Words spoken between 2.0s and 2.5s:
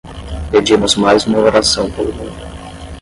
mundo